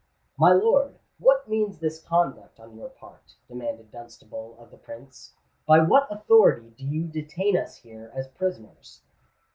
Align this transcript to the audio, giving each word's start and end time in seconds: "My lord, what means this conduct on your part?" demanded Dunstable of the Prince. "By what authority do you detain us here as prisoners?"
"My 0.35 0.51
lord, 0.51 0.97
what 1.19 1.47
means 1.47 1.77
this 1.77 2.01
conduct 2.01 2.59
on 2.59 2.75
your 2.75 2.89
part?" 2.89 3.35
demanded 3.47 3.91
Dunstable 3.91 4.55
of 4.57 4.71
the 4.71 4.77
Prince. 4.77 5.35
"By 5.67 5.77
what 5.83 6.11
authority 6.11 6.71
do 6.75 6.83
you 6.87 7.05
detain 7.05 7.55
us 7.55 7.77
here 7.77 8.11
as 8.15 8.27
prisoners?" 8.27 9.01